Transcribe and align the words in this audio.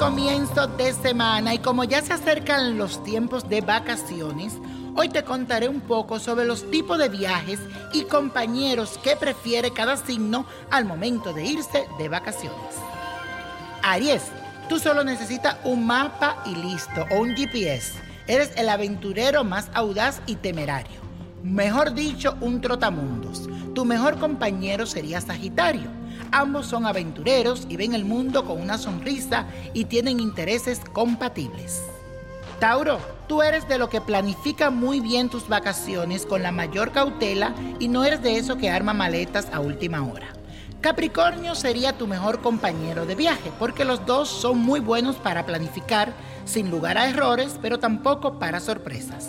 comienzo 0.00 0.66
de 0.66 0.94
semana 0.94 1.52
y 1.52 1.58
como 1.58 1.84
ya 1.84 2.00
se 2.00 2.14
acercan 2.14 2.78
los 2.78 3.04
tiempos 3.04 3.46
de 3.50 3.60
vacaciones, 3.60 4.54
hoy 4.96 5.10
te 5.10 5.24
contaré 5.24 5.68
un 5.68 5.82
poco 5.82 6.18
sobre 6.18 6.46
los 6.46 6.70
tipos 6.70 6.96
de 6.96 7.10
viajes 7.10 7.60
y 7.92 8.04
compañeros 8.04 8.98
que 9.04 9.14
prefiere 9.16 9.74
cada 9.74 9.98
signo 9.98 10.46
al 10.70 10.86
momento 10.86 11.34
de 11.34 11.44
irse 11.44 11.86
de 11.98 12.08
vacaciones. 12.08 12.76
Aries, 13.82 14.22
tú 14.70 14.78
solo 14.78 15.04
necesitas 15.04 15.58
un 15.64 15.86
mapa 15.86 16.42
y 16.46 16.54
listo, 16.54 17.04
o 17.10 17.20
un 17.20 17.36
GPS. 17.36 17.92
Eres 18.26 18.52
el 18.56 18.70
aventurero 18.70 19.44
más 19.44 19.68
audaz 19.74 20.22
y 20.24 20.36
temerario. 20.36 20.98
Mejor 21.42 21.92
dicho, 21.92 22.38
un 22.40 22.62
trotamundos. 22.62 23.50
Tu 23.74 23.84
mejor 23.84 24.18
compañero 24.18 24.86
sería 24.86 25.20
Sagitario 25.20 25.99
Ambos 26.32 26.66
son 26.66 26.86
aventureros 26.86 27.66
y 27.68 27.76
ven 27.76 27.92
el 27.92 28.04
mundo 28.04 28.44
con 28.44 28.60
una 28.60 28.78
sonrisa 28.78 29.46
y 29.74 29.86
tienen 29.86 30.20
intereses 30.20 30.80
compatibles. 30.92 31.82
Tauro, 32.60 33.00
tú 33.26 33.42
eres 33.42 33.66
de 33.68 33.78
lo 33.78 33.88
que 33.88 34.00
planifica 34.00 34.70
muy 34.70 35.00
bien 35.00 35.28
tus 35.28 35.48
vacaciones 35.48 36.26
con 36.26 36.42
la 36.42 36.52
mayor 36.52 36.92
cautela 36.92 37.54
y 37.80 37.88
no 37.88 38.04
eres 38.04 38.22
de 38.22 38.36
eso 38.36 38.58
que 38.58 38.70
arma 38.70 38.92
maletas 38.92 39.48
a 39.52 39.60
última 39.60 40.04
hora. 40.04 40.28
Capricornio 40.80 41.54
sería 41.56 41.98
tu 41.98 42.06
mejor 42.06 42.40
compañero 42.40 43.06
de 43.06 43.16
viaje 43.16 43.50
porque 43.58 43.84
los 43.84 44.06
dos 44.06 44.28
son 44.28 44.58
muy 44.58 44.78
buenos 44.78 45.16
para 45.16 45.46
planificar 45.46 46.12
sin 46.44 46.70
lugar 46.70 46.96
a 46.96 47.08
errores, 47.08 47.58
pero 47.60 47.78
tampoco 47.80 48.38
para 48.38 48.60
sorpresas. 48.60 49.28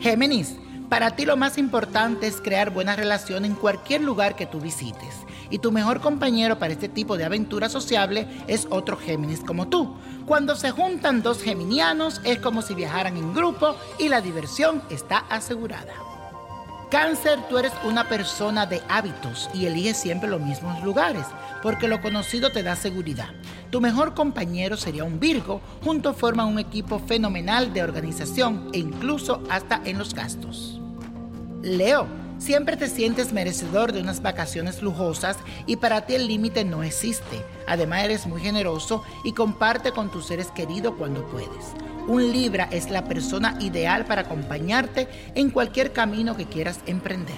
Géminis, 0.00 0.56
para 0.88 1.12
ti 1.16 1.24
lo 1.24 1.36
más 1.36 1.56
importante 1.56 2.26
es 2.26 2.40
crear 2.40 2.70
buena 2.70 2.94
relación 2.94 3.44
en 3.44 3.54
cualquier 3.54 4.02
lugar 4.02 4.36
que 4.36 4.46
tú 4.46 4.60
visites 4.60 5.24
y 5.50 5.58
tu 5.58 5.72
mejor 5.72 6.00
compañero 6.00 6.58
para 6.58 6.72
este 6.72 6.88
tipo 6.88 7.16
de 7.16 7.24
aventura 7.24 7.68
sociable 7.68 8.26
es 8.46 8.66
otro 8.70 8.96
Géminis 8.96 9.40
como 9.40 9.68
tú. 9.68 9.96
Cuando 10.26 10.56
se 10.56 10.70
juntan 10.70 11.22
dos 11.22 11.42
geminianos 11.42 12.20
es 12.24 12.38
como 12.38 12.62
si 12.62 12.74
viajaran 12.74 13.16
en 13.16 13.34
grupo 13.34 13.76
y 13.98 14.08
la 14.08 14.20
diversión 14.20 14.82
está 14.90 15.18
asegurada. 15.28 15.92
Cáncer, 16.90 17.38
tú 17.48 17.56
eres 17.56 17.72
una 17.84 18.08
persona 18.08 18.66
de 18.66 18.82
hábitos 18.88 19.48
y 19.54 19.66
eliges 19.66 19.96
siempre 19.96 20.28
los 20.28 20.40
mismos 20.40 20.82
lugares, 20.82 21.24
porque 21.62 21.86
lo 21.86 22.00
conocido 22.00 22.50
te 22.50 22.64
da 22.64 22.74
seguridad. 22.74 23.28
Tu 23.70 23.80
mejor 23.80 24.14
compañero 24.14 24.76
sería 24.76 25.04
un 25.04 25.20
Virgo, 25.20 25.60
juntos 25.84 26.16
forman 26.16 26.48
un 26.48 26.58
equipo 26.58 26.98
fenomenal 26.98 27.72
de 27.72 27.84
organización 27.84 28.70
e 28.72 28.78
incluso 28.78 29.40
hasta 29.48 29.80
en 29.84 29.98
los 29.98 30.14
gastos. 30.14 30.80
Leo, 31.62 32.08
Siempre 32.40 32.78
te 32.78 32.88
sientes 32.88 33.34
merecedor 33.34 33.92
de 33.92 34.00
unas 34.00 34.22
vacaciones 34.22 34.80
lujosas 34.80 35.36
y 35.66 35.76
para 35.76 36.06
ti 36.06 36.14
el 36.14 36.26
límite 36.26 36.64
no 36.64 36.82
existe. 36.82 37.44
Además 37.66 38.04
eres 38.04 38.26
muy 38.26 38.40
generoso 38.40 39.04
y 39.24 39.32
comparte 39.32 39.92
con 39.92 40.10
tus 40.10 40.26
seres 40.26 40.50
queridos 40.50 40.94
cuando 40.96 41.26
puedes. 41.26 41.74
Un 42.08 42.32
Libra 42.32 42.66
es 42.72 42.88
la 42.88 43.04
persona 43.04 43.58
ideal 43.60 44.06
para 44.06 44.22
acompañarte 44.22 45.06
en 45.34 45.50
cualquier 45.50 45.92
camino 45.92 46.34
que 46.34 46.46
quieras 46.46 46.80
emprender. 46.86 47.36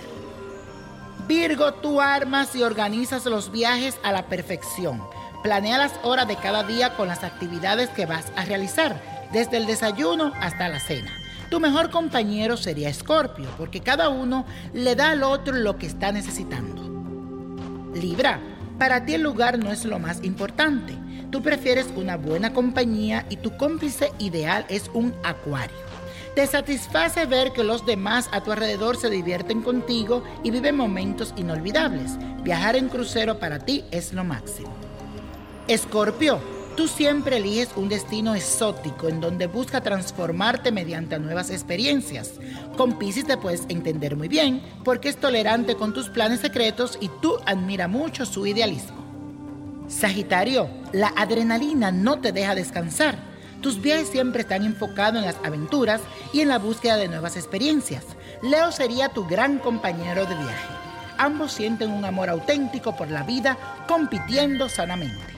Virgo, 1.27 1.75
tú 1.75 2.01
armas 2.01 2.55
y 2.55 2.63
organizas 2.63 3.27
los 3.27 3.51
viajes 3.51 3.99
a 4.05 4.13
la 4.13 4.27
perfección. 4.29 5.03
Planea 5.43 5.79
las 5.79 5.95
horas 6.05 6.29
de 6.29 6.37
cada 6.37 6.63
día 6.63 6.97
con 6.97 7.09
las 7.09 7.25
actividades 7.25 7.91
que 7.91 8.07
vas 8.07 8.27
a 8.37 8.45
realizar, 8.45 9.03
desde 9.33 9.57
el 9.57 9.67
desayuno 9.67 10.33
hasta 10.41 10.69
la 10.69 10.79
cena. 10.79 11.22
Tu 11.53 11.61
mejor 11.61 11.91
compañero 11.91 12.57
sería 12.57 12.89
Escorpio, 12.89 13.47
porque 13.59 13.83
cada 13.83 14.09
uno 14.09 14.47
le 14.73 14.97
da 14.97 15.11
al 15.11 15.23
otro 15.23 15.53
lo 15.53 15.77
que 15.77 15.87
está 15.87 16.11
necesitando. 16.11 16.83
Libra, 17.93 18.41
para 18.79 19.05
ti 19.05 19.13
el 19.13 19.23
lugar 19.23 19.59
no 19.59 19.71
es 19.71 19.85
lo 19.85 19.99
más 19.99 20.25
importante. 20.25 20.95
Tú 21.31 21.43
prefieres 21.43 21.89
una 21.95 22.17
buena 22.17 22.55
compañía 22.55 23.27
y 23.29 23.37
tu 23.37 23.55
cómplice 23.59 24.13
ideal 24.19 24.65
es 24.71 24.91
un 24.95 25.13
acuario. 25.25 25.77
Te 26.35 26.47
satisface 26.47 27.27
ver 27.27 27.53
que 27.53 27.65
los 27.65 27.85
demás 27.85 28.31
a 28.33 28.43
tu 28.43 28.51
alrededor 28.51 28.97
se 28.97 29.11
divierten 29.11 29.61
contigo 29.61 30.25
y 30.43 30.51
viven 30.51 30.75
momentos 30.75 31.35
inolvidables. 31.37 32.13
Viajar 32.45 32.77
en 32.77 32.89
crucero 32.89 33.39
para 33.39 33.59
ti 33.59 33.85
es 33.91 34.15
lo 34.15 34.25
máximo. 34.25 34.73
Escorpio, 35.69 36.41
Tú 36.77 36.89
siempre 36.89 37.37
eliges 37.37 37.69
un 37.77 37.91
destino 37.91 38.35
exótico 38.35 39.09
en 39.09 39.21
donde 39.21 39.47
busca 39.47 39.83
transformarte 39.83 40.73
mediante 40.73 41.19
nuevas 41.19 41.51
experiencias. 41.51 42.33
Con 42.79 42.99
Pisces 42.99 43.27
te 43.27 43.37
puedes 43.37 43.65
entender 43.69 44.17
muy 44.17 44.29
bien 44.29 44.63
porque 44.83 45.11
es 45.11 45.19
tolerante 45.19 45.75
con 45.75 45.93
tus 45.93 46.09
planes 46.09 46.41
secretos 46.41 46.97
y 46.99 47.11
tú 47.21 47.37
admira 47.45 47.89
mucho 47.89 48.25
su 48.25 48.47
idealismo. 48.47 49.03
Sagitario, 49.87 50.71
la 50.93 51.13
adrenalina 51.15 51.93
no 51.93 52.21
te 52.21 52.33
deja 52.33 52.55
descansar. 52.55 53.19
Tus 53.61 53.83
viajes 53.83 54.09
siempre 54.09 54.41
están 54.41 54.65
enfocados 54.65 55.21
en 55.21 55.27
las 55.27 55.37
aventuras 55.45 56.01
y 56.33 56.41
en 56.41 56.49
la 56.49 56.59
búsqueda 56.59 56.97
de 56.97 57.09
nuevas 57.09 57.37
experiencias. 57.37 58.05
Leo 58.43 58.73
sería 58.73 59.11
tu 59.11 59.27
gran 59.27 59.59
compañero 59.59 60.25
de 60.25 60.35
viaje. 60.35 60.69
Ambos 61.19 61.53
sienten 61.53 61.91
un 61.91 62.07
amor 62.07 62.31
auténtico 62.31 62.97
por 62.97 63.11
la 63.11 63.23
vida, 63.25 63.59
compitiendo 63.87 64.71
sanamente. 64.71 65.32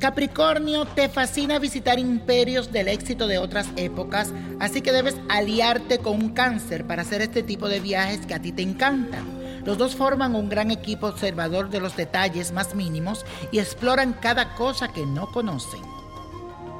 Capricornio, 0.00 0.86
te 0.86 1.10
fascina 1.10 1.58
visitar 1.58 1.98
imperios 1.98 2.72
del 2.72 2.88
éxito 2.88 3.26
de 3.26 3.36
otras 3.36 3.68
épocas, 3.76 4.32
así 4.58 4.80
que 4.80 4.92
debes 4.92 5.14
aliarte 5.28 5.98
con 5.98 6.14
un 6.14 6.30
cáncer 6.30 6.86
para 6.86 7.02
hacer 7.02 7.20
este 7.20 7.42
tipo 7.42 7.68
de 7.68 7.80
viajes 7.80 8.24
que 8.24 8.32
a 8.32 8.40
ti 8.40 8.50
te 8.50 8.62
encantan. 8.62 9.26
Los 9.62 9.76
dos 9.76 9.94
forman 9.94 10.34
un 10.34 10.48
gran 10.48 10.70
equipo 10.70 11.06
observador 11.06 11.68
de 11.68 11.80
los 11.80 11.96
detalles 11.96 12.50
más 12.50 12.74
mínimos 12.74 13.26
y 13.52 13.58
exploran 13.58 14.14
cada 14.14 14.54
cosa 14.54 14.88
que 14.88 15.04
no 15.04 15.30
conocen. 15.32 15.82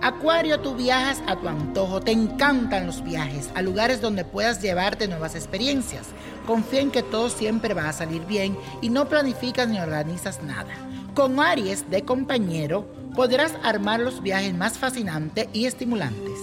Acuario, 0.01 0.61
tú 0.61 0.75
viajas 0.75 1.23
a 1.27 1.37
tu 1.37 1.47
antojo, 1.47 2.01
te 2.01 2.13
encantan 2.13 2.87
los 2.87 3.05
viajes 3.05 3.51
a 3.55 3.61
lugares 3.61 4.01
donde 4.01 4.25
puedas 4.25 4.63
llevarte 4.63 5.09
nuevas 5.09 5.35
experiencias. 5.35 6.07
Confía 6.47 6.81
en 6.81 6.91
que 6.91 7.03
todo 7.03 7.29
siempre 7.29 7.75
va 7.75 7.91
a 7.91 7.93
salir 7.93 8.25
bien 8.25 8.57
y 8.81 8.89
no 8.89 9.11
planificas 9.11 9.69
ni 9.69 9.79
organizas 9.79 10.43
nada. 10.43 10.73
Con 11.15 11.39
Aries 11.39 11.91
de 11.91 12.03
compañero, 12.03 13.00
podrás 13.21 13.53
armar 13.63 14.01
los 14.01 14.23
viajes 14.23 14.55
más 14.55 14.79
fascinantes 14.79 15.47
y 15.53 15.67
estimulantes. 15.67 16.39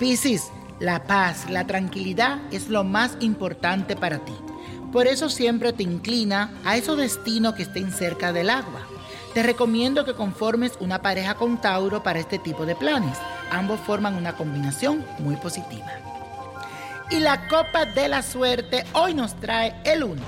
Piscis, 0.00 0.50
la 0.80 1.04
paz, 1.04 1.48
la 1.48 1.64
tranquilidad 1.64 2.40
es 2.50 2.70
lo 2.70 2.82
más 2.82 3.16
importante 3.20 3.94
para 3.94 4.18
ti. 4.18 4.34
Por 4.90 5.06
eso 5.06 5.30
siempre 5.30 5.72
te 5.72 5.84
inclina 5.84 6.50
a 6.64 6.76
esos 6.76 6.98
destinos 6.98 7.54
que 7.54 7.62
estén 7.62 7.92
cerca 7.92 8.32
del 8.32 8.50
agua. 8.50 8.80
Te 9.32 9.44
recomiendo 9.44 10.04
que 10.04 10.14
conformes 10.14 10.72
una 10.80 11.02
pareja 11.02 11.36
con 11.36 11.60
Tauro 11.60 12.02
para 12.02 12.18
este 12.18 12.40
tipo 12.40 12.66
de 12.66 12.74
planes. 12.74 13.16
Ambos 13.52 13.78
forman 13.78 14.16
una 14.16 14.32
combinación 14.32 15.04
muy 15.20 15.36
positiva. 15.36 15.92
Y 17.10 17.20
la 17.20 17.46
copa 17.46 17.84
de 17.84 18.08
la 18.08 18.24
suerte 18.24 18.82
hoy 18.92 19.14
nos 19.14 19.36
trae 19.36 19.72
el 19.84 20.02
1, 20.02 20.20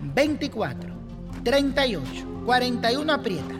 24, 0.00 0.90
38, 1.44 2.42
41 2.44 3.10
aprieta. 3.10 3.59